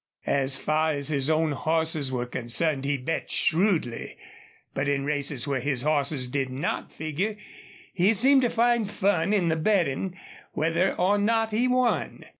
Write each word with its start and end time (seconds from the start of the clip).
As 0.25 0.57
far 0.57 0.89
as 0.93 1.09
his 1.09 1.29
own 1.29 1.51
horses 1.51 2.11
were 2.11 2.25
concerned 2.25 2.85
he 2.85 2.97
bet 2.97 3.29
shrewdly, 3.29 4.17
but 4.73 4.89
in 4.89 5.05
races 5.05 5.47
where 5.47 5.59
his 5.59 5.83
horses 5.83 6.25
did 6.27 6.49
not 6.49 6.91
figure 6.91 7.35
he 7.93 8.11
seemed 8.11 8.41
to 8.41 8.49
find 8.49 8.89
fun 8.89 9.31
in 9.31 9.47
the 9.49 9.55
betting, 9.55 10.17
whether 10.53 10.95
or 10.95 11.19
not 11.19 11.51
he 11.51 11.67
won. 11.67 12.25